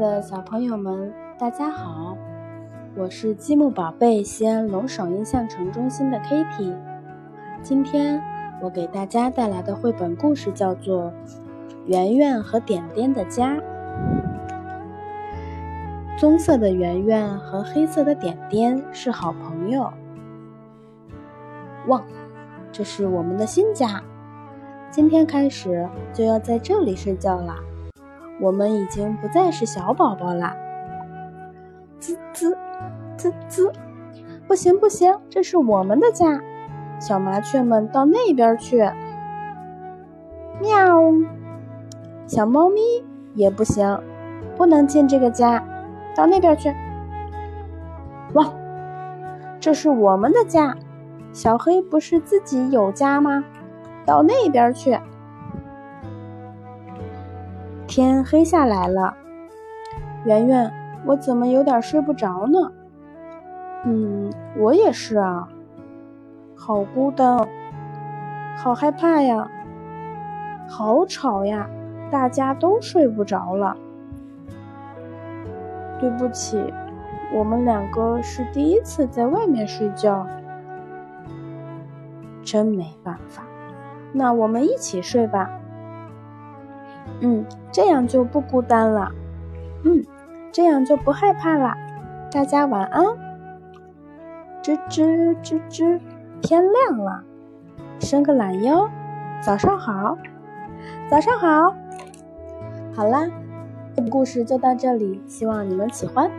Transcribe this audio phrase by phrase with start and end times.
[0.00, 2.16] 的小朋友们，大家好！
[2.96, 6.74] 我是积木宝贝西安龙首印象城中心的 Kitty。
[7.62, 8.18] 今天
[8.62, 11.08] 我给大家带来的绘本故事叫做
[11.84, 13.56] 《圆圆和点点的家》。
[16.16, 19.92] 棕色的圆圆和黑色的点点是好朋友。
[21.88, 22.02] 哇，
[22.72, 24.02] 这是我们的新家，
[24.90, 27.58] 今天开始就要在这里睡觉啦。
[28.40, 30.56] 我们已经不再是小宝宝啦。
[31.98, 32.56] 滋滋
[33.16, 33.72] 滋滋，
[34.48, 36.40] 不行不行，这是我们的家。
[36.98, 38.78] 小麻雀们到那边去。
[40.60, 40.78] 喵，
[42.26, 42.80] 小猫咪
[43.34, 44.00] 也不行，
[44.56, 45.62] 不能进这个家。
[46.16, 46.74] 到那边去！
[48.34, 48.52] 汪，
[49.60, 50.76] 这是我们的家。
[51.32, 53.44] 小黑不是自己有家吗？
[54.04, 54.98] 到那边去！
[57.90, 59.16] 天黑下来了，
[60.24, 60.72] 圆圆，
[61.04, 62.70] 我怎么有点睡不着呢？
[63.84, 65.48] 嗯，我也是啊，
[66.54, 67.48] 好孤单，
[68.56, 69.50] 好害怕呀，
[70.68, 71.68] 好吵呀，
[72.12, 73.76] 大家都睡不着了。
[75.98, 76.72] 对不起，
[77.34, 80.24] 我们两个是第一次在外面睡觉，
[82.44, 83.42] 真没办法。
[84.12, 85.50] 那我们一起睡吧。
[87.20, 89.10] 嗯，这样就不孤单了。
[89.84, 90.04] 嗯，
[90.52, 91.74] 这样就不害怕了。
[92.30, 93.04] 大家晚安。
[94.62, 96.00] 吱吱吱吱，
[96.42, 97.22] 天亮了，
[97.98, 98.88] 伸个懒腰，
[99.42, 100.18] 早上好，
[101.10, 101.74] 早上好。
[102.94, 103.26] 好啦。
[104.10, 106.30] 故事就到这里，希望你们喜欢。